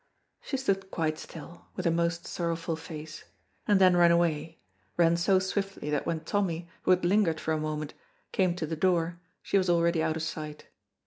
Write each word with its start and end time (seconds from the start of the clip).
She 0.41 0.57
stood 0.57 0.89
quite 0.89 1.19
still, 1.19 1.65
with 1.75 1.85
a 1.85 1.91
most 1.91 2.25
sorrowful 2.25 2.75
face, 2.75 3.25
and 3.67 3.79
then 3.79 3.95
ran 3.95 4.09
away, 4.09 4.57
ran 4.97 5.15
so 5.15 5.37
swiftly 5.37 5.91
that 5.91 6.07
when 6.07 6.21
Tommy, 6.21 6.67
who 6.81 6.89
had 6.89 7.05
lingered 7.05 7.39
for 7.39 7.51
a 7.51 7.59
moment, 7.59 7.93
came 8.31 8.55
to 8.55 8.65
the 8.65 8.75
door 8.75 9.19
she 9.43 9.59
was 9.59 9.69
already 9.69 10.01
out 10.01 10.15
of 10.17 10.23
sight. 10.23 10.65